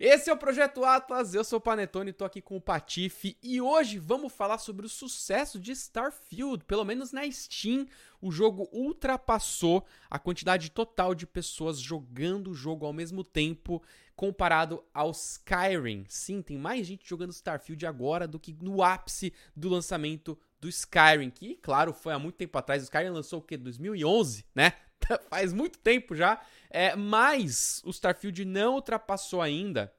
[0.00, 3.60] Esse é o Projeto Atlas, eu sou o Panetone, tô aqui com o Patife e
[3.60, 6.64] hoje vamos falar sobre o sucesso de Starfield.
[6.66, 7.84] Pelo menos na Steam,
[8.20, 13.82] o jogo ultrapassou a quantidade total de pessoas jogando o jogo ao mesmo tempo
[14.14, 16.04] comparado ao Skyrim.
[16.08, 21.28] Sim, tem mais gente jogando Starfield agora do que no ápice do lançamento do Skyrim,
[21.28, 22.82] que, claro, foi há muito tempo atrás.
[22.82, 23.56] O Skyrim lançou o quê?
[23.56, 24.74] 2011, né?
[25.28, 26.40] faz muito tempo já.
[26.70, 29.92] É, mas o Starfield não ultrapassou ainda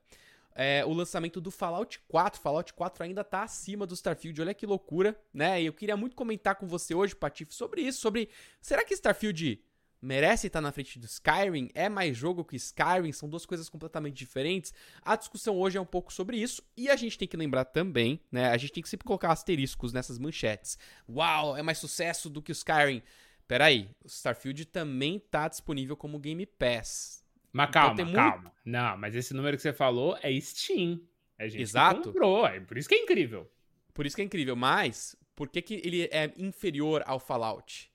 [0.61, 2.41] é, o lançamento do Fallout 4.
[2.41, 4.41] Fallout 4 ainda tá acima do Starfield.
[4.41, 5.61] Olha que loucura, né?
[5.61, 8.29] E eu queria muito comentar com você hoje, Patife, sobre isso, sobre
[8.61, 9.63] será que Starfield
[10.01, 11.69] merece estar na frente do Skyrim?
[11.73, 13.13] É mais jogo que Skyrim?
[13.13, 14.73] São duas coisas completamente diferentes.
[15.01, 18.19] A discussão hoje é um pouco sobre isso e a gente tem que lembrar também,
[18.29, 18.49] né?
[18.49, 20.77] A gente tem que sempre colocar asteriscos nessas manchetes.
[21.07, 23.01] Uau, é mais sucesso do que o Skyrim.
[23.49, 27.25] Peraí, o Starfield também tá disponível como Game Pass.
[27.51, 28.15] Mas então calma, muito...
[28.15, 28.53] calma.
[28.63, 31.01] Não, mas esse número que você falou é Steam.
[31.35, 32.03] É gente Exato.
[32.03, 33.51] comprou, é por isso que é incrível.
[33.91, 37.91] Por isso que é incrível, mas por que, que ele é inferior ao Fallout?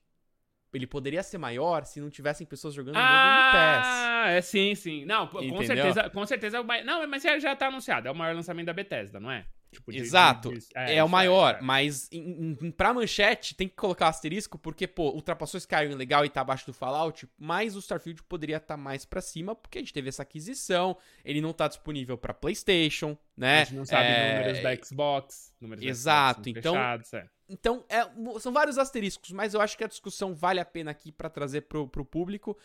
[0.73, 3.87] Ele poderia ser maior se não tivessem pessoas jogando ah, no Game Pass.
[3.87, 5.05] Ah, é sim, sim.
[5.05, 5.53] Não, Entendeu?
[5.55, 6.83] com certeza, com certeza é.
[6.83, 9.47] Não, mas já tá anunciado, é o maior lançamento da Bethesda, não é?
[9.75, 10.49] Tipo, de, Exato.
[10.49, 11.61] De, de, é, é, o maior, é, é.
[11.61, 16.29] mas em, em, pra manchete tem que colocar asterisco, porque, pô, ultrapassou Skyrim legal e
[16.29, 19.81] tá abaixo do Fallout, mas o Starfield poderia estar tá mais pra cima, porque a
[19.81, 23.61] gente teve essa aquisição, ele não tá disponível pra PlayStation, né?
[23.61, 24.37] A gente não sabe é...
[24.39, 26.73] números da Xbox, números Exato, da Xbox então.
[26.73, 27.27] Fechados, é.
[27.47, 31.11] Então, é, são vários asteriscos, mas eu acho que a discussão vale a pena aqui
[31.11, 32.57] para trazer pro, pro público.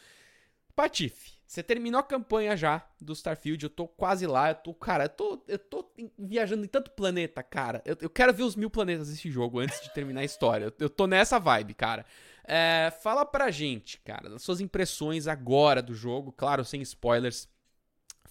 [0.70, 5.04] Patife, você terminou a campanha já do Starfield, eu tô quase lá, eu tô, cara,
[5.04, 7.82] eu tô, eu tô viajando em tanto planeta, cara.
[7.84, 10.66] Eu, eu quero ver os mil planetas desse jogo antes de terminar a história.
[10.66, 12.06] Eu, eu tô nessa vibe, cara.
[12.44, 17.48] É, fala pra gente, cara, das suas impressões agora do jogo, claro, sem spoilers.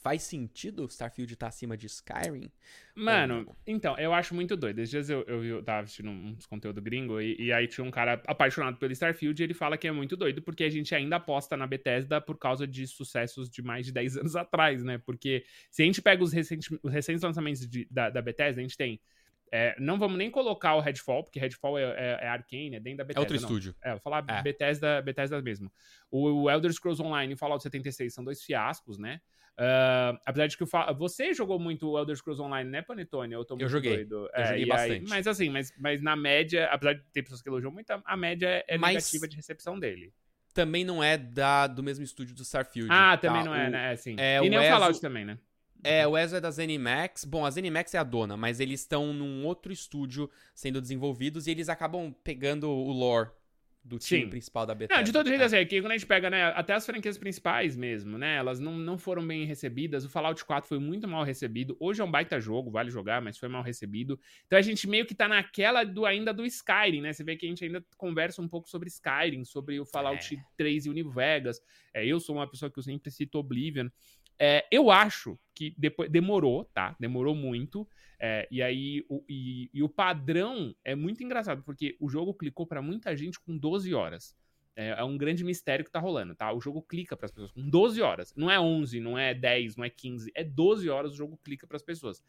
[0.01, 2.49] Faz sentido Starfield estar tá acima de Skyrim?
[2.95, 4.79] Mano, então, eu acho muito doido.
[4.79, 7.91] Esses dias eu, eu, eu tava assistindo uns conteúdo gringo e, e, aí tinha um
[7.91, 11.17] cara apaixonado pelo Starfield e ele fala que é muito doido porque a gente ainda
[11.17, 14.97] aposta na Bethesda por causa de sucessos de mais de 10 anos atrás, né?
[14.97, 18.63] Porque se a gente pega os recentes, os recentes lançamentos de, da, da Bethesda, a
[18.63, 19.01] gente tem
[19.51, 22.99] é, não vamos nem colocar o Redfall, porque Redfall é, é, é Arcane, é dentro
[22.99, 23.19] da Bethesda.
[23.19, 23.41] É outro não.
[23.41, 23.75] estúdio.
[23.81, 24.41] É, vou falar é.
[24.41, 25.71] Bethesda, Bethesda mesmo.
[26.09, 29.19] O, o Elder Scrolls Online e Fallout 76 são dois fiascos, né?
[29.57, 30.91] Uh, apesar de que fa...
[30.93, 33.33] você jogou muito Elder Scrolls Online, né, Panetone?
[33.33, 33.97] Eu, eu joguei.
[33.97, 34.29] Doido.
[34.33, 35.03] Eu é, joguei bastante.
[35.03, 35.09] Aí...
[35.09, 38.63] mas assim, mas, mas na média, apesar de ter pessoas que elogiam muito, a média
[38.67, 38.93] é mas...
[38.93, 40.13] negativa de recepção dele.
[40.53, 42.89] Também não é da, do mesmo estúdio do Starfield.
[42.91, 43.29] Ah, tá?
[43.29, 43.71] também não é, o...
[43.71, 43.93] né?
[43.93, 44.15] É, sim.
[44.17, 45.37] É, e nem o Fallout também, né?
[45.83, 47.23] É, o Ezio é da ZeniMax.
[47.23, 51.51] Bom, a ZeniMax é a dona, mas eles estão num outro estúdio sendo desenvolvidos e
[51.51, 53.29] eles acabam pegando o lore
[53.83, 54.29] do time Sim.
[54.29, 54.97] principal da Bethesda.
[54.97, 57.75] Não, de todo jeito, assim, aqui quando a gente pega, né, até as franquias principais
[57.75, 61.75] mesmo, né, elas não, não foram bem recebidas, o Fallout 4 foi muito mal recebido,
[61.79, 65.05] hoje é um baita jogo, vale jogar, mas foi mal recebido, então a gente meio
[65.05, 68.41] que tá naquela do ainda do Skyrim, né, você vê que a gente ainda conversa
[68.41, 70.39] um pouco sobre Skyrim, sobre o Fallout é.
[70.57, 71.61] 3 e o New Vegas,
[71.93, 73.89] é, eu sou uma pessoa que eu sempre cito Oblivion,
[74.39, 76.95] é, eu acho que depois demorou, tá?
[76.99, 77.87] Demorou muito.
[78.17, 82.65] É, e aí o, e, e, o padrão é muito engraçado, porque o jogo clicou
[82.65, 84.35] para muita gente com 12 horas.
[84.75, 86.53] É, é, um grande mistério que tá rolando, tá?
[86.53, 88.33] O jogo clica para as pessoas com 12 horas.
[88.35, 91.67] Não é 11, não é 10, não é 15, é 12 horas o jogo clica
[91.67, 92.23] para as pessoas.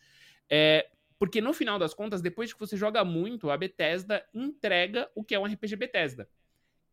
[0.48, 5.22] É, porque no final das contas, depois que você joga muito, a Bethesda entrega o
[5.22, 6.28] que é um RPG Bethesda.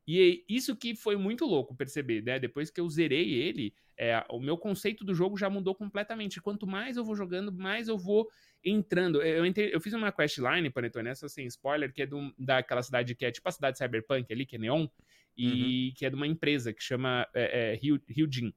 [0.07, 2.39] E isso que foi muito louco perceber, né?
[2.39, 6.39] Depois que eu zerei ele, é, o meu conceito do jogo já mudou completamente.
[6.39, 8.29] Quanto mais eu vou jogando, mais eu vou
[8.63, 9.21] entrando.
[9.21, 13.15] Eu, entrei, eu fiz uma questline, Panetone, essa sem spoiler, que é do, daquela cidade
[13.15, 14.87] que é tipo a cidade cyberpunk ali, que é Neon,
[15.35, 15.93] e uhum.
[15.95, 18.53] que é de uma empresa que chama é, é, Rio, Rio Jin.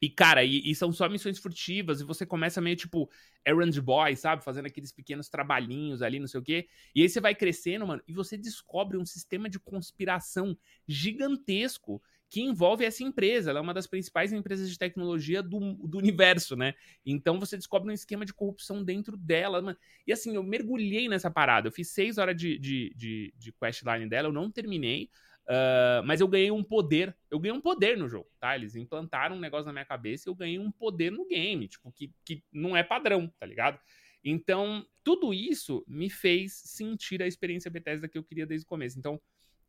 [0.00, 3.10] E, cara, e, e, são só missões furtivas, e você começa meio tipo
[3.44, 4.44] errand boy, sabe?
[4.44, 6.68] Fazendo aqueles pequenos trabalhinhos ali, não sei o quê.
[6.94, 12.00] E aí você vai crescendo, mano, e você descobre um sistema de conspiração gigantesco
[12.30, 13.50] que envolve essa empresa.
[13.50, 16.74] Ela é uma das principais empresas de tecnologia do, do universo, né?
[17.04, 19.62] Então você descobre um esquema de corrupção dentro dela.
[19.62, 19.78] Mano.
[20.06, 21.68] E assim, eu mergulhei nessa parada.
[21.68, 25.10] Eu fiz seis horas de, de, de, de questline dela, eu não terminei.
[25.48, 27.16] Uh, mas eu ganhei um poder.
[27.30, 28.54] Eu ganhei um poder no jogo, tá?
[28.54, 31.90] Eles implantaram um negócio na minha cabeça e eu ganhei um poder no game, tipo,
[31.90, 33.80] que, que não é padrão, tá ligado?
[34.22, 38.98] Então, tudo isso me fez sentir a experiência Bethesda que eu queria desde o começo.
[38.98, 39.18] Então,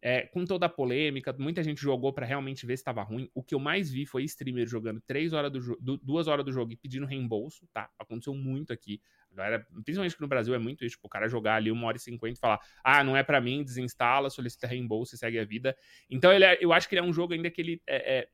[0.02, 3.30] é, com toda a polêmica, muita gente jogou para realmente ver se estava ruim.
[3.34, 6.52] O que eu mais vi foi streamer jogando 3 horas do, do 2 horas do
[6.52, 7.90] jogo e pedindo reembolso, tá?
[7.98, 9.02] Aconteceu muito aqui.
[9.32, 11.98] Galera, principalmente que no Brasil é muito isso, tipo, o cara jogar ali uma hora
[11.98, 15.46] e cinquenta e falar, ah, não é para mim, desinstala, solicita reembolso e segue a
[15.46, 15.76] vida.
[16.10, 18.30] Então ele é, eu acho que ele é um jogo ainda que ele é, é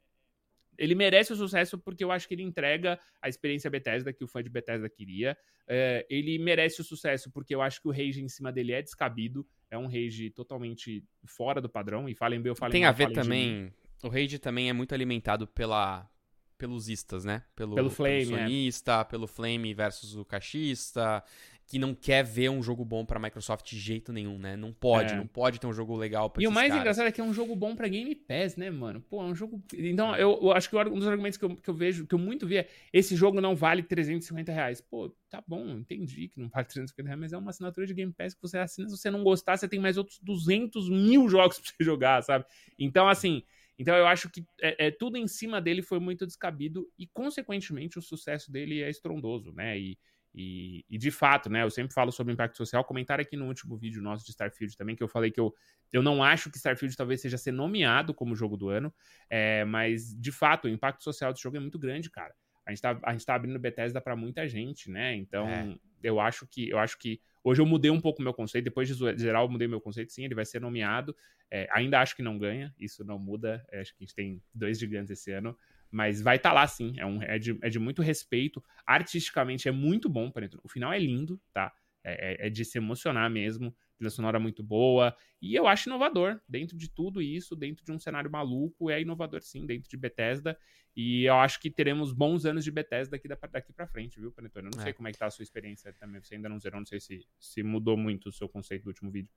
[0.77, 4.27] ele merece o sucesso porque eu acho que ele entrega a experiência Bethesda que o
[4.27, 5.37] fã de Bethesda queria.
[5.67, 8.81] É, ele merece o sucesso porque eu acho que o rage em cima dele é
[8.81, 9.45] descabido.
[9.69, 12.07] É um rage totalmente fora do padrão.
[12.07, 13.73] E falem bem, eu falem Tem mal, a ver também.
[14.03, 16.09] O rage também é muito alimentado pela
[16.57, 17.43] pelos istas, né?
[17.55, 18.39] Pelo, Pelo Flame, é.
[18.43, 21.23] sonista, pelo Flame versus o cachista,
[21.67, 24.55] que não quer ver um jogo bom pra Microsoft de jeito nenhum, né?
[24.55, 25.15] Não pode, É.
[25.17, 26.81] não pode ter um jogo legal pra E o mais caras.
[26.81, 29.01] engraçado é que é um jogo bom pra Game Pass, né, mano?
[29.01, 29.61] Pô, é um jogo.
[29.73, 32.19] Então, eu, eu acho que um dos argumentos que eu, que eu vejo, que eu
[32.19, 34.79] muito vi é: esse jogo não vale 350 reais.
[34.79, 38.13] Pô, tá bom, entendi que não vale 350 reais, mas é uma assinatura de Game
[38.13, 38.87] Pass que você assina.
[38.87, 42.45] Se você não gostar, você tem mais outros 200 mil jogos pra você jogar, sabe?
[42.79, 43.43] Então, assim.
[43.77, 47.99] Então eu acho que é, é, tudo em cima dele foi muito descabido e, consequentemente,
[47.99, 49.77] o sucesso dele é estrondoso, né?
[49.77, 49.97] E,
[50.33, 51.63] e, e, de fato, né?
[51.63, 52.83] Eu sempre falo sobre impacto social.
[52.83, 55.53] Comentaram aqui no último vídeo nosso de Starfield também, que eu falei que eu,
[55.93, 58.93] eu não acho que Starfield talvez seja ser nomeado como jogo do ano,
[59.29, 62.33] é, mas de fato o impacto social desse jogo é muito grande, cara.
[62.65, 65.15] A gente tá, a gente tá abrindo Bethesda para muita gente, né?
[65.15, 65.77] Então É.
[66.03, 68.65] eu acho que eu acho que hoje eu mudei um pouco meu conceito.
[68.65, 70.11] Depois de geral, eu mudei meu conceito.
[70.11, 71.15] Sim, ele vai ser nomeado.
[71.51, 73.65] É, ainda acho que não ganha, isso não muda.
[73.71, 75.57] É, acho que a gente tem dois gigantes esse ano.
[75.91, 76.93] Mas vai estar lá sim.
[76.97, 78.61] É, um, é, de, é de muito respeito.
[78.85, 80.29] Artisticamente é muito bom.
[80.31, 80.61] por exemplo.
[80.63, 81.71] O final é lindo, tá?
[82.03, 83.75] É, é- é de se emocionar mesmo.
[83.97, 85.15] Trilha sonora muito boa.
[85.41, 86.39] E eu acho inovador.
[86.47, 90.57] Dentro de tudo isso, dentro de um cenário maluco, é inovador sim, dentro de Bethesda.
[90.95, 94.31] E eu acho que teremos bons anos de Bethesda daqui, da, daqui pra frente, viu,
[94.31, 94.67] Panetone?
[94.67, 94.83] Eu não É.
[94.85, 96.21] sei como é que tá a sua experiência também.
[96.21, 99.11] Você ainda não zerou, não sei se, se mudou muito o seu conceito do último
[99.11, 99.31] vídeo.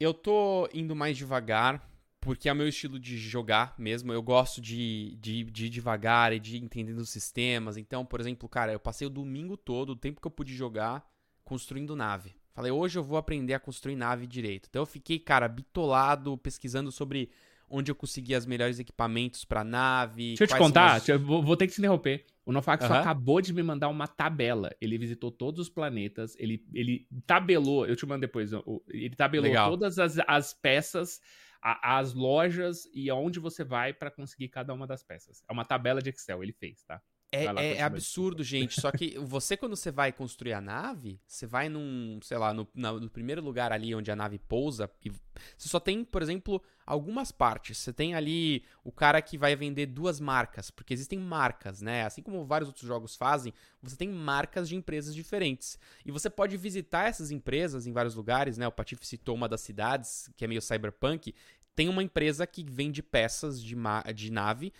[0.00, 1.88] Eu tô indo mais devagar,
[2.20, 4.12] porque é o meu estilo de jogar mesmo.
[4.12, 7.76] Eu gosto de, de, de ir devagar e de ir entendendo os sistemas.
[7.76, 11.06] Então, por exemplo, cara, eu passei o domingo todo, o tempo que eu pude jogar,
[11.44, 12.34] construindo nave.
[12.54, 14.68] Falei, hoje eu vou aprender a construir nave direito.
[14.70, 17.28] Então eu fiquei, cara, bitolado, pesquisando sobre
[17.68, 20.28] onde eu conseguia os melhores equipamentos pra nave.
[20.36, 22.24] Deixa eu te contar, as- eu- vou, vou ter que te interromper.
[22.46, 23.00] O Nofax Aham.
[23.00, 24.70] acabou de me mandar uma tabela.
[24.80, 28.50] Ele visitou todos os planetas, ele, ele tabelou, eu te mando depois,
[28.88, 29.70] ele tabelou Legal.
[29.70, 31.20] todas as, as peças,
[31.60, 35.42] a- as lojas e aonde você vai pra conseguir cada uma das peças.
[35.48, 37.00] É uma tabela de Excel, ele fez, tá?
[37.34, 38.80] É, lá, é absurdo, gente.
[38.80, 42.66] Só que você, quando você vai construir a nave, você vai num, sei lá, no,
[42.74, 45.10] na- no primeiro lugar ali onde a nave pousa, e
[45.56, 47.78] você só tem, por exemplo, algumas partes.
[47.78, 52.04] Você tem ali o cara que vai vender duas marcas, porque existem marcas, né?
[52.04, 53.52] Assim como vários outros jogos fazem,
[53.82, 55.78] você tem marcas de empresas diferentes.
[56.04, 58.66] E você pode visitar essas empresas em vários lugares, né?
[58.68, 61.34] O Patife citou uma das cidades, que é meio cyberpunk.
[61.76, 63.74] Tem uma empresa que vende peças de,
[64.14, 64.72] de nave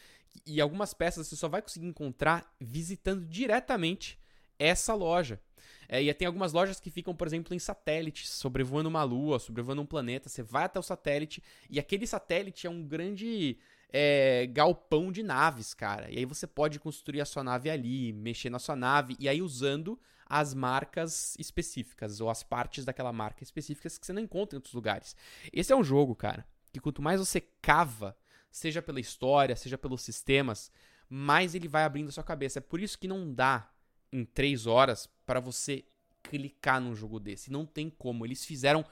[0.46, 4.18] e algumas peças você só vai conseguir encontrar visitando diretamente
[4.58, 5.40] essa loja.
[5.88, 9.82] É, e tem algumas lojas que ficam, por exemplo, em satélites, sobrevoando uma lua, sobrevoando
[9.82, 10.28] um planeta.
[10.28, 13.58] Você vai até o satélite e aquele satélite é um grande
[13.90, 16.10] é, galpão de naves, cara.
[16.10, 19.40] E aí você pode construir a sua nave ali, mexer na sua nave e aí
[19.42, 24.58] usando as marcas específicas ou as partes daquela marca específicas que você não encontra em
[24.58, 25.14] outros lugares.
[25.52, 28.16] Esse é um jogo, cara, que quanto mais você cava
[28.54, 30.70] seja pela história, seja pelos sistemas,
[31.10, 32.60] mais ele vai abrindo a sua cabeça.
[32.60, 33.68] É por isso que não dá
[34.12, 35.84] em três horas para você
[36.22, 37.50] clicar num jogo desse.
[37.50, 38.24] Não tem como.
[38.24, 38.84] Eles fizeram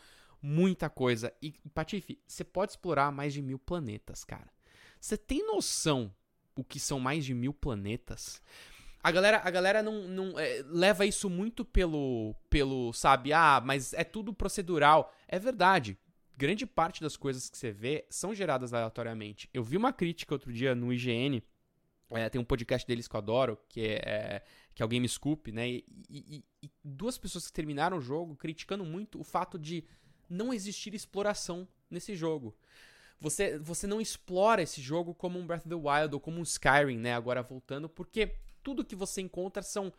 [0.43, 1.32] muita coisa.
[1.41, 4.53] E, Patife, você pode explorar mais de mil planetas, cara.
[5.00, 6.12] Você tem noção
[6.56, 8.43] o que são mais de mil planetas?
[9.00, 13.32] A galera, a galera não, não é, leva isso muito pelo, pelo, sabe?
[13.32, 15.15] Ah, mas é tudo procedural.
[15.29, 15.96] É verdade
[16.43, 19.49] grande parte das coisas que você vê são geradas aleatoriamente.
[19.55, 21.41] Eu vi uma crítica outro dia no IGN,
[22.11, 24.43] é, tem um podcast deles que eu adoro, que é, é,
[24.75, 25.69] que é o Game Scoop, né?
[25.69, 29.84] E, e, e, duas pessoas que terminaram o jogo criticando muito o fato de
[30.29, 32.53] não existir exploração nesse jogo.
[33.20, 36.43] Você, você não explora esse jogo como um Breath of the Wild ou como um
[36.43, 37.15] Skyrim, né?
[37.15, 38.34] Agora voltando, porque
[38.65, 39.93] tudo que você encontra são,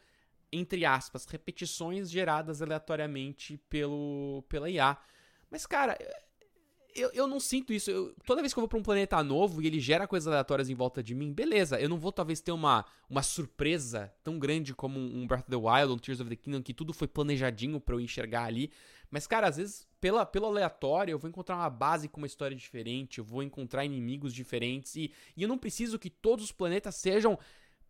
[0.51, 4.97] entre aspas, repetições geradas aleatoriamente pelo, pela IA.
[5.49, 5.97] Mas, cara,
[6.95, 7.89] eu, eu não sinto isso.
[7.89, 10.69] Eu, toda vez que eu vou pra um planeta novo e ele gera coisas aleatórias
[10.69, 11.79] em volta de mim, beleza.
[11.79, 15.55] Eu não vou talvez ter uma, uma surpresa tão grande como um Breath of the
[15.55, 18.71] Wild um Tears of the Kingdom, que tudo foi planejadinho para eu enxergar ali.
[19.09, 22.57] Mas, cara, às vezes, pela, pelo aleatório, eu vou encontrar uma base com uma história
[22.57, 26.95] diferente, eu vou encontrar inimigos diferentes, e, e eu não preciso que todos os planetas
[26.95, 27.37] sejam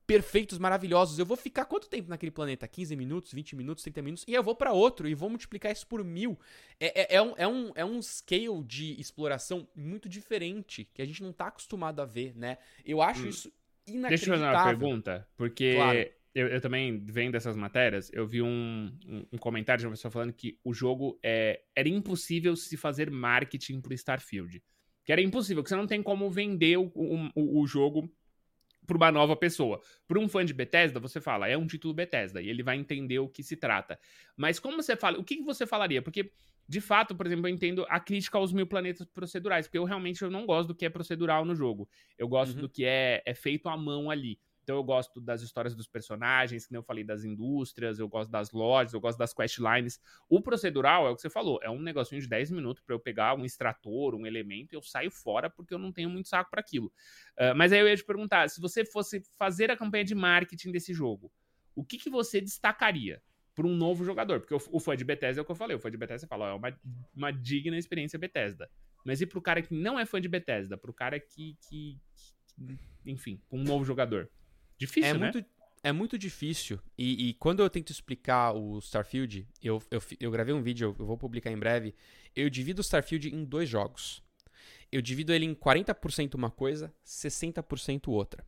[0.05, 1.17] perfeitos, maravilhosos.
[1.17, 2.67] Eu vou ficar quanto tempo naquele planeta?
[2.67, 4.25] 15 minutos, 20 minutos, 30 minutos?
[4.27, 6.38] E eu vou para outro e vou multiplicar isso por mil.
[6.79, 11.05] É, é, é, um, é, um, é um scale de exploração muito diferente que a
[11.05, 12.57] gente não tá acostumado a ver, né?
[12.86, 13.29] Eu acho Hum.
[13.29, 13.51] isso
[13.88, 14.10] inacreditável.
[14.10, 16.10] Deixa eu fazer uma pergunta, porque Claro.
[16.36, 20.12] eu, eu também vendo essas matérias, eu vi um, um, um comentário de uma pessoa
[20.12, 24.62] falando que o jogo é, era impossível se fazer marketing pro Starfield.
[25.05, 28.10] Que era impossível, que você não tem como vender o, o, o jogo
[28.85, 29.81] para uma nova pessoa.
[30.07, 33.19] Para um fã de Bethesda, você fala, é um título Bethesda, e ele vai entender
[33.19, 33.99] o que se trata.
[34.35, 36.01] Mas como você fala, o que, você falaria?
[36.01, 36.31] Porque,
[36.67, 40.21] de fato, por exemplo, eu entendo a crítica aos mil planetas procedurais, porque eu realmente
[40.21, 41.87] eu não gosto do que é procedural no jogo.
[42.17, 42.61] Eu gosto uhum.
[42.61, 44.39] do que é, é feito à mão ali.
[44.63, 48.51] Então eu gosto das histórias dos personagens, que eu falei das indústrias, eu gosto das
[48.51, 50.00] lojas, eu gosto das questlines.
[50.29, 53.00] O procedural é o que você falou, é um negocinho de 10 minutos para eu
[53.00, 56.50] pegar um extrator, um elemento, e eu saio fora porque eu não tenho muito saco
[56.50, 56.88] para aquilo.
[57.38, 60.72] Uh, mas aí eu ia te perguntar, se você fosse fazer a campanha de marketing
[60.72, 61.32] desse jogo,
[61.75, 63.22] o que, que você destacaria
[63.53, 64.39] para um novo jogador?
[64.39, 66.27] Porque o, o, fã de Bethesda é o que eu falei, o fã de Bethesda
[66.27, 66.79] fala, é uma,
[67.13, 68.70] uma digna experiência Bethesda.
[69.05, 72.00] Mas e pro cara que não é fã de Bethesda, pro cara que, que,
[72.55, 74.29] que enfim, um novo jogador?
[74.85, 75.31] Difícil, é né?
[75.31, 75.45] Muito,
[75.83, 76.79] é muito difícil.
[76.97, 81.05] E, e, quando eu tento explicar o Starfield, eu, eu, eu gravei um vídeo, eu
[81.05, 81.95] vou publicar em breve.
[82.35, 84.21] Eu divido o Starfield em dois jogos.
[84.91, 88.45] Eu divido ele em 40% uma coisa, 60% outra.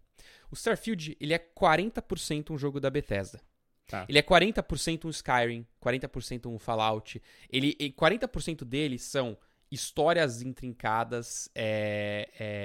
[0.52, 3.42] O Starfield, ele é 40% um jogo da Bethesda.
[3.88, 4.06] Tá.
[4.08, 7.22] Ele é 40% um Skyrim, 40% um Fallout.
[7.50, 9.38] Ele, 40% dele são
[9.72, 12.65] histórias intrincadas, é, é,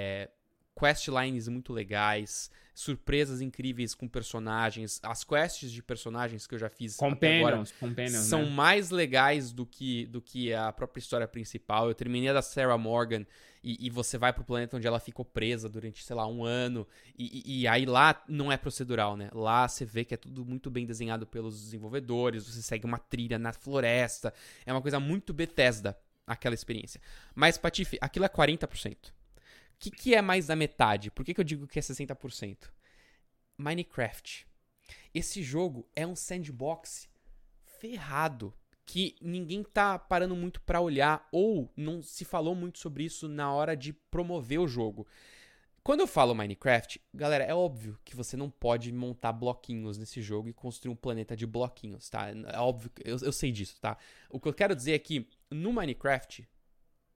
[0.81, 4.99] questlines muito legais, surpresas incríveis com personagens.
[5.03, 8.49] As quests de personagens que eu já fiz companions, agora companions, são né?
[8.49, 11.87] mais legais do que, do que a própria história principal.
[11.87, 13.25] Eu terminei a da Sarah Morgan
[13.63, 16.87] e, e, você vai pro planeta onde ela ficou presa durante, sei lá, um ano.
[17.15, 19.29] E, e, e, aí lá não é procedural, né?
[19.31, 23.37] Lá você vê que é tudo muito bem desenhado pelos desenvolvedores, você segue uma trilha
[23.37, 24.33] na floresta.
[24.65, 25.95] É uma coisa muito Bethesda,
[26.25, 26.99] aquela experiência.
[27.35, 29.11] Mas, Patife, aquilo é 40%
[29.81, 31.09] que, que é mais da metade?
[31.09, 32.69] Por que, que eu digo que é 60%?
[33.57, 34.47] Minecraft.
[35.13, 37.09] Esse jogo é um sandbox
[37.79, 38.53] ferrado
[38.85, 43.51] que ninguém tá parando muito para olhar ou não se falou muito sobre isso na
[43.51, 45.07] hora de promover o jogo.
[45.83, 50.47] Quando eu falo Minecraft, galera, é óbvio que você não pode montar bloquinhos nesse jogo
[50.47, 52.29] e construir um planeta de bloquinhos, tá?
[52.29, 53.97] É óbvio, eu, eu sei disso, tá?
[54.29, 56.47] O que eu quero dizer é que no Minecraft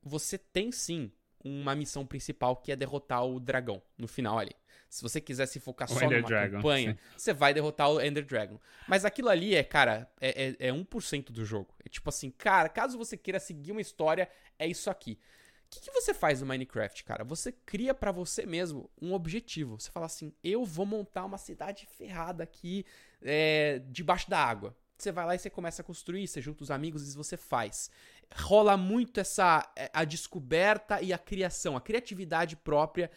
[0.02, 1.12] você tem sim
[1.46, 4.56] uma missão principal que é derrotar o dragão no final ali.
[4.90, 7.18] Se você quiser se focar o só Ender numa Dragon, campanha, sim.
[7.18, 8.60] você vai derrotar o Ender Dragon.
[8.88, 11.74] Mas aquilo ali é, cara, é, é, é 1% do jogo.
[11.86, 15.20] É tipo assim, cara, caso você queira seguir uma história, é isso aqui.
[15.66, 17.24] O que, que você faz no Minecraft, cara?
[17.24, 19.80] Você cria para você mesmo um objetivo.
[19.80, 22.86] Você fala assim: eu vou montar uma cidade ferrada aqui
[23.22, 24.76] é, debaixo da água.
[24.98, 27.92] Você vai lá e você começa a construir, você junta os amigos e você faz
[28.34, 33.10] rola muito essa é, a descoberta e a criação, a criatividade própria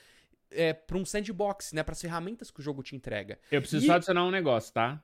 [0.51, 1.83] é, para um sandbox, né?
[1.83, 3.39] Para as ferramentas que o jogo te entrega.
[3.51, 3.87] Eu preciso e...
[3.87, 5.03] só adicionar um negócio, tá?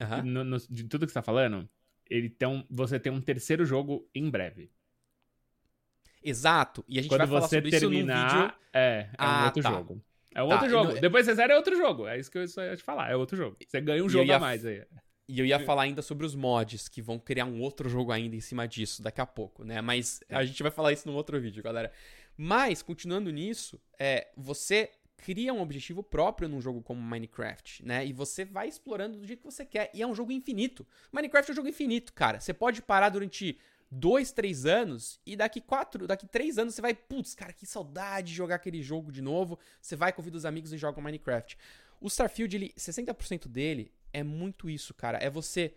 [0.00, 0.22] Uhum.
[0.22, 1.68] No, no, de tudo que você tá falando,
[2.08, 4.70] ele tem um, você tem um terceiro jogo em breve.
[6.22, 6.84] Exato.
[6.88, 8.56] E a gente Quando vai falar sobre terminar, isso no vídeo.
[8.72, 9.70] É, é ah, um outro tá.
[9.70, 10.04] jogo.
[10.34, 10.92] É um tá, outro jogo.
[10.92, 11.00] Não...
[11.00, 12.06] Depois você zera é outro jogo.
[12.06, 13.10] É isso que eu ia te falar.
[13.10, 13.56] É outro jogo.
[13.66, 14.36] Você ganha um jogo ia...
[14.36, 14.84] a mais aí.
[15.32, 18.36] E eu ia falar ainda sobre os mods, que vão criar um outro jogo ainda
[18.36, 19.80] em cima disso daqui a pouco, né?
[19.80, 21.90] Mas a gente vai falar isso num outro vídeo, galera.
[22.36, 28.04] Mas, continuando nisso, é, você cria um objetivo próprio num jogo como Minecraft, né?
[28.04, 29.90] E você vai explorando do jeito que você quer.
[29.94, 30.86] E é um jogo infinito.
[31.10, 32.38] Minecraft é um jogo infinito, cara.
[32.38, 33.58] Você pode parar durante
[33.90, 38.28] dois, três anos e daqui quatro, daqui três anos você vai, putz, cara, que saudade
[38.28, 39.58] de jogar aquele jogo de novo.
[39.80, 41.56] Você vai convida os amigos e joga Minecraft.
[42.02, 45.18] O Starfield, ele, 60% dele é muito isso, cara.
[45.18, 45.74] É você.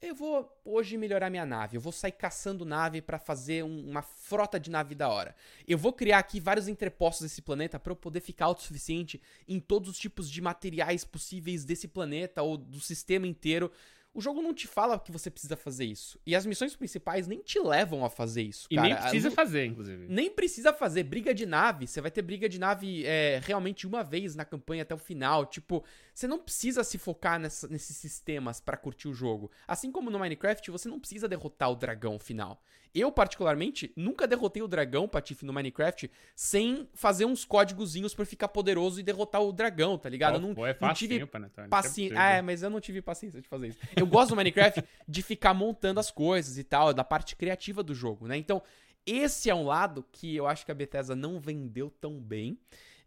[0.00, 1.76] Eu vou hoje melhorar minha nave.
[1.76, 5.34] Eu vou sair caçando nave para fazer um, uma frota de nave da hora.
[5.66, 9.88] Eu vou criar aqui vários entrepostos desse planeta para eu poder ficar autossuficiente em todos
[9.88, 13.72] os tipos de materiais possíveis desse planeta ou do sistema inteiro
[14.16, 16.18] o jogo não te fala que você precisa fazer isso.
[16.24, 18.66] E as missões principais nem te levam a fazer isso.
[18.70, 18.88] E cara.
[18.88, 20.06] nem precisa fazer, inclusive.
[20.08, 21.02] Nem precisa fazer.
[21.02, 21.86] Briga de nave.
[21.86, 25.44] Você vai ter briga de nave é, realmente uma vez na campanha até o final.
[25.44, 29.50] Tipo, você não precisa se focar nessa, nesses sistemas para curtir o jogo.
[29.68, 32.62] Assim como no Minecraft, você não precisa derrotar o dragão final.
[32.98, 38.48] Eu, particularmente, nunca derrotei o dragão, Patife, no Minecraft, sem fazer uns códigozinhos para ficar
[38.48, 40.34] poderoso e derrotar o dragão, tá ligado?
[40.34, 41.26] Oh, eu não, pô, é não tive
[41.68, 42.18] paciência.
[42.18, 43.78] É, mas eu não tive paciência de fazer isso.
[43.94, 47.94] Eu gosto do Minecraft de ficar montando as coisas e tal, da parte criativa do
[47.94, 48.38] jogo, né?
[48.38, 48.62] Então,
[49.04, 52.58] esse é um lado que eu acho que a Bethesda não vendeu tão bem.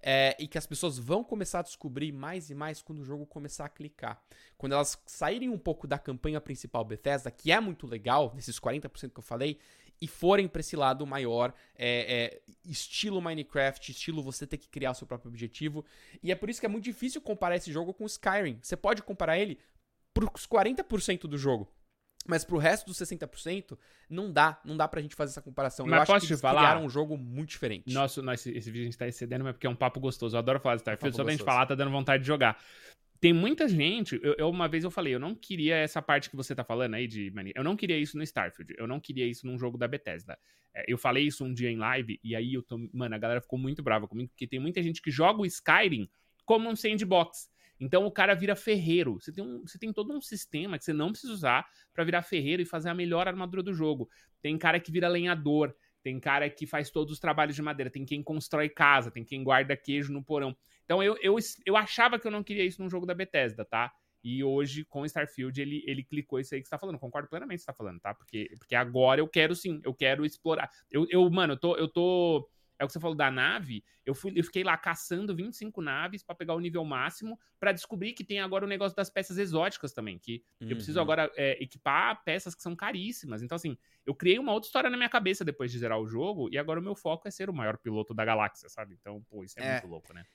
[0.01, 3.25] É, e que as pessoas vão começar a descobrir mais e mais quando o jogo
[3.25, 4.21] começar a clicar.
[4.57, 9.11] Quando elas saírem um pouco da campanha principal Bethesda, que é muito legal, nesses 40%
[9.11, 9.59] que eu falei,
[10.01, 14.91] e forem para esse lado maior, é, é, estilo Minecraft, estilo você ter que criar
[14.91, 15.85] o seu próprio objetivo.
[16.23, 18.59] E é por isso que é muito difícil comparar esse jogo com Skyrim.
[18.61, 19.59] Você pode comparar ele
[20.13, 21.69] para os 40% do jogo.
[22.29, 23.75] Mas pro resto dos 60%,
[24.07, 25.85] não dá, não dá pra gente fazer essa comparação.
[25.87, 26.61] Mas eu acho posso que te eles falar?
[26.61, 27.91] criaram um jogo muito diferente.
[27.91, 30.35] Nosso, nosso, esse vídeo a gente tá excedendo, mas porque é um papo gostoso.
[30.35, 32.61] Eu adoro falar de Starfield, só da gente falar, tá dando vontade de jogar.
[33.19, 34.19] Tem muita gente.
[34.23, 36.93] Eu, eu- uma vez eu falei, eu não queria essa parte que você tá falando
[36.93, 37.51] aí de mania.
[37.55, 38.73] Eu não queria isso no Starfield.
[38.77, 40.37] Eu não queria isso num jogo da Bethesda.
[40.73, 42.77] É, eu falei isso um dia em live, e aí eu tô.
[42.93, 46.07] Mano, a galera ficou muito brava comigo, porque tem muita gente que joga o Skyrim
[46.45, 47.49] como um sandbox.
[47.79, 49.19] Então o cara vira ferreiro.
[49.19, 52.21] Você tem, um, você tem todo um sistema que você não precisa usar pra virar
[52.21, 54.09] ferreiro e fazer a melhor armadura do jogo.
[54.41, 55.73] Tem cara que vira lenhador.
[56.01, 57.89] Tem cara que faz todos os trabalhos de madeira.
[57.89, 59.11] Tem quem constrói casa.
[59.11, 60.55] Tem quem guarda queijo no porão.
[60.83, 63.91] Então eu, eu, eu achava que eu não queria isso num jogo da Bethesda, tá?
[64.23, 66.99] E hoje, com Starfield, ele, ele clicou isso aí que você tá falando.
[66.99, 68.13] Concordo plenamente que você tá falando, tá?
[68.13, 70.69] Porque, porque agora eu quero sim, eu quero explorar.
[70.91, 72.49] Eu, eu mano, eu tô, eu tô.
[72.79, 73.83] É o que você falou da nave.
[74.05, 78.13] Eu, fui, eu fiquei lá caçando 25 naves pra pegar o nível máximo pra descobrir
[78.13, 80.17] que tem agora o negócio das peças exóticas também.
[80.17, 81.03] Que eu preciso Uhum.
[81.03, 83.41] agora é, equipar peças que são caríssimas.
[83.43, 86.49] Então, assim, eu criei uma outra história na minha cabeça depois de zerar o jogo.
[86.51, 88.95] E agora o meu foco é ser o maior piloto da galáxia, sabe?
[88.99, 89.63] Então, pô, isso é, É.
[89.63, 90.25] muito louco, né?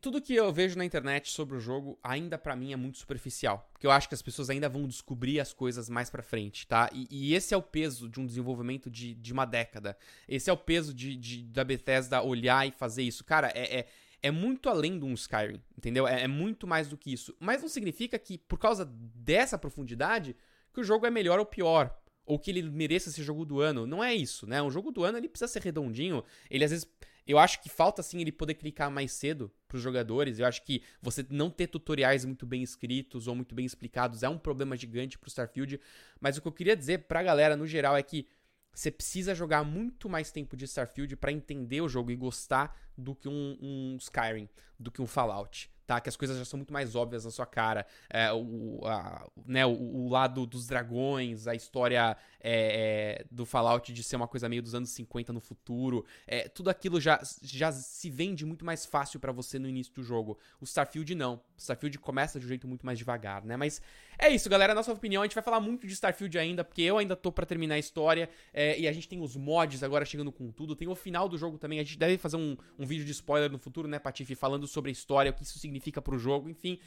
[0.00, 3.68] Tudo que eu vejo na internet sobre o jogo, ainda pra mim é muito superficial.
[3.72, 6.88] Porque eu acho que as pessoas ainda vão descobrir as coisas mais pra frente, tá?
[6.92, 9.96] E, e esse é o peso de um desenvolvimento de, de uma década.
[10.28, 13.24] Esse é o peso de, de- da Bethesda olhar e fazer isso.
[13.24, 13.86] Cara, é, é,
[14.22, 16.06] é muito além de um Skyrim, entendeu?
[16.06, 17.34] É, é muito mais do que isso.
[17.40, 20.36] Mas não significa que, por causa dessa profundidade,
[20.72, 21.92] que o jogo é melhor ou pior.
[22.26, 23.86] Ou que ele mereça ser jogo do ano.
[23.86, 24.60] Não é isso, né?
[24.60, 26.24] Um jogo do ano ele precisa ser redondinho.
[26.50, 26.86] Ele às vezes
[27.26, 30.38] eu acho que falta assim ele poder clicar mais cedo pros jogadores.
[30.38, 34.28] Eu acho que você não ter tutoriais muito bem escritos ou muito bem explicados é
[34.28, 35.80] um problema gigante pro Starfield.
[36.20, 38.26] Mas o que eu queria dizer pra galera no geral é que
[38.72, 43.14] você precisa jogar muito mais tempo de Starfield pra entender o jogo e gostar do
[43.14, 45.70] que um, um Skyrim, do que um Fallout.
[45.86, 47.86] Tá, que as coisas já são muito mais óbvias na sua cara.
[48.10, 53.92] É, o, a- né, o, o lado dos dragões, a história é, é, do Fallout
[53.92, 56.04] de ser uma coisa meio dos anos 50 no futuro.
[56.26, 60.02] É, tudo aquilo já, já se vende muito mais fácil pra você no início do
[60.02, 60.38] jogo.
[60.60, 61.34] O Starfield não.
[61.34, 63.56] O Starfield começa de um jeito muito mais devagar, né?
[63.56, 63.80] Mas
[64.18, 64.74] é isso, galera.
[64.74, 65.22] Nossa opinião.
[65.22, 67.78] A gente vai falar muito de Starfield ainda, porque eu ainda tô pra terminar a
[67.78, 68.28] história.
[68.52, 70.74] é, e a gente tem os mods agora chegando com tudo.
[70.74, 71.78] Tem o final do jogo também.
[71.78, 74.34] A gente deve fazer um, um vídeo de spoiler no futuro, né, Patife?
[74.34, 76.78] Falando sobre a história, o que isso significa pro jogo, enfim.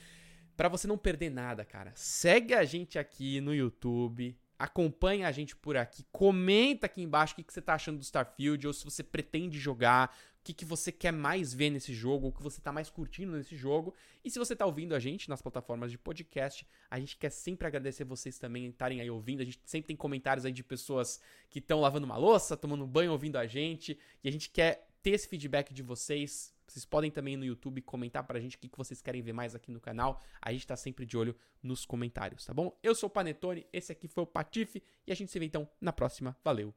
[0.60, 1.94] Pra você não perder nada, cara.
[1.96, 4.38] Segue a gente aqui no YouTube.
[4.58, 6.06] Acompanha a gente por aqui.
[6.12, 8.68] Comenta aqui embaixo o que, que você tá achando do Starfield.
[8.68, 10.14] Ou se você pretende jogar.
[10.42, 12.28] O que, que você quer mais ver nesse jogo.
[12.28, 13.96] O que você tá mais curtindo nesse jogo.
[14.22, 17.66] E se você tá ouvindo a gente nas plataformas de podcast, a gente quer sempre
[17.66, 19.42] agradecer vocês também estarem aí ouvindo.
[19.42, 23.14] A gente sempre tem comentários aí de pessoas que estão lavando uma louça, tomando banho,
[23.14, 23.98] ouvindo a gente.
[24.22, 26.54] E a gente quer ter esse feedback de vocês.
[26.70, 29.72] Vocês podem também no YouTube comentar pra gente o que vocês querem ver mais aqui
[29.72, 30.22] no canal.
[30.42, 32.78] A gente tá sempre de olho nos comentários, tá bom?
[32.84, 35.70] Eu sou o Panetone, esse aqui foi o Patife e a gente se vê então
[35.82, 36.38] na próxima.
[36.44, 36.74] Valeu!